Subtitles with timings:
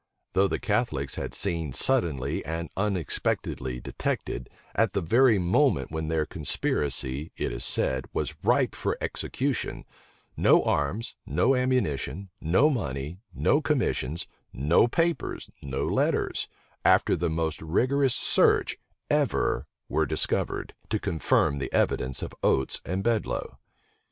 [0.33, 6.25] Though the Catholics had seen suddenly and unexpectedly detected, at the very moment when their
[6.25, 9.85] conspiracy, it is said, was ripe for execution,
[10.35, 16.47] no arms, no ammunition, no money, no commissions, no papers, no letters,
[16.83, 18.77] after the most rigorous search,
[19.11, 23.59] ever were discovered, to confirm the evidence of Oates and Bedloe.